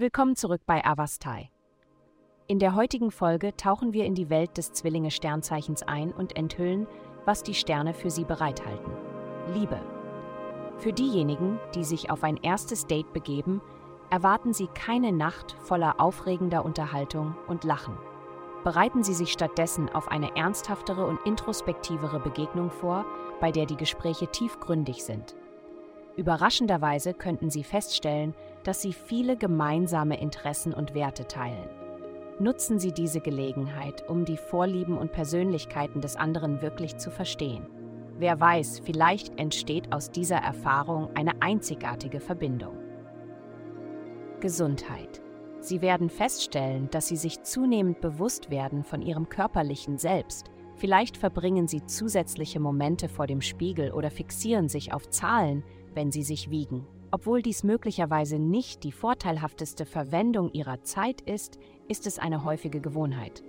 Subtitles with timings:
[0.00, 1.50] Willkommen zurück bei Avastai.
[2.46, 6.86] In der heutigen Folge tauchen wir in die Welt des Zwillinge-Sternzeichens ein und enthüllen,
[7.24, 8.92] was die Sterne für sie bereithalten.
[9.54, 9.80] Liebe.
[10.76, 13.60] Für diejenigen, die sich auf ein erstes Date begeben,
[14.08, 17.98] erwarten Sie keine Nacht voller aufregender Unterhaltung und Lachen.
[18.62, 23.04] Bereiten Sie sich stattdessen auf eine ernsthaftere und introspektivere Begegnung vor,
[23.40, 25.34] bei der die Gespräche tiefgründig sind.
[26.18, 28.34] Überraschenderweise könnten Sie feststellen,
[28.68, 31.70] dass Sie viele gemeinsame Interessen und Werte teilen.
[32.38, 37.66] Nutzen Sie diese Gelegenheit, um die Vorlieben und Persönlichkeiten des anderen wirklich zu verstehen.
[38.18, 42.76] Wer weiß, vielleicht entsteht aus dieser Erfahrung eine einzigartige Verbindung.
[44.40, 45.22] Gesundheit.
[45.60, 50.50] Sie werden feststellen, dass Sie sich zunehmend bewusst werden von Ihrem körperlichen Selbst.
[50.74, 56.22] Vielleicht verbringen Sie zusätzliche Momente vor dem Spiegel oder fixieren sich auf Zahlen, wenn Sie
[56.22, 56.86] sich wiegen.
[57.10, 63.42] Obwohl dies möglicherweise nicht die vorteilhafteste Verwendung Ihrer Zeit ist, ist es eine häufige Gewohnheit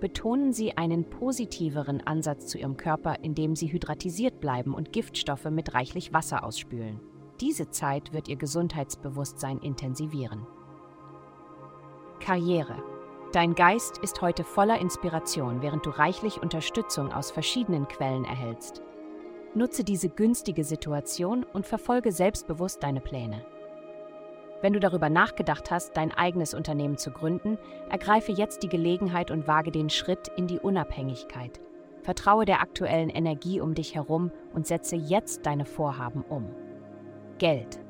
[0.00, 5.74] betonen Sie einen positiveren Ansatz zu Ihrem Körper, indem Sie hydratisiert bleiben und Giftstoffe mit
[5.74, 6.98] reichlich Wasser ausspülen.
[7.40, 10.46] Diese Zeit wird Ihr Gesundheitsbewusstsein intensivieren.
[12.18, 12.82] Karriere.
[13.32, 18.82] Dein Geist ist heute voller Inspiration, während du reichlich Unterstützung aus verschiedenen Quellen erhältst.
[19.54, 23.44] Nutze diese günstige Situation und verfolge selbstbewusst deine Pläne.
[24.62, 29.48] Wenn du darüber nachgedacht hast, dein eigenes Unternehmen zu gründen, ergreife jetzt die Gelegenheit und
[29.48, 31.60] wage den Schritt in die Unabhängigkeit.
[32.02, 36.46] Vertraue der aktuellen Energie um dich herum und setze jetzt deine Vorhaben um.
[37.38, 37.80] Geld.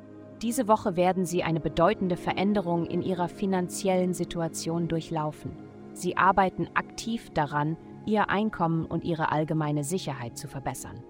[0.43, 5.53] Diese Woche werden Sie eine bedeutende Veränderung in Ihrer finanziellen Situation durchlaufen.
[5.93, 11.03] Sie arbeiten aktiv daran, Ihr Einkommen und Ihre allgemeine Sicherheit zu verbessern.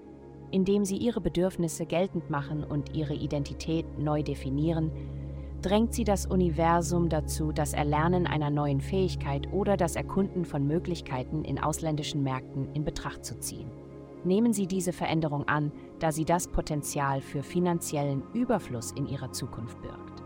[0.50, 4.90] Indem Sie Ihre Bedürfnisse geltend machen und Ihre Identität neu definieren,
[5.62, 11.44] drängt sie das Universum dazu, das Erlernen einer neuen Fähigkeit oder das Erkunden von Möglichkeiten
[11.44, 13.70] in ausländischen Märkten in Betracht zu ziehen.
[14.25, 19.80] Nehmen Sie diese Veränderung an, da sie das Potenzial für finanziellen Überfluss in Ihrer Zukunft
[19.80, 20.22] birgt.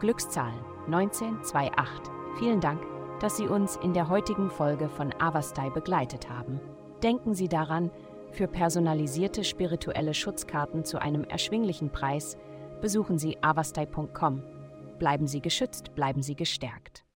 [0.00, 2.12] Glückszahlen 1928.
[2.38, 2.80] Vielen Dank,
[3.20, 6.60] dass Sie uns in der heutigen Folge von Avastai begleitet haben.
[7.02, 7.90] Denken Sie daran,
[8.32, 12.36] für personalisierte spirituelle Schutzkarten zu einem erschwinglichen Preis
[12.80, 14.42] Besuchen Sie avastai.com.
[14.98, 17.04] Bleiben Sie geschützt, bleiben Sie gestärkt.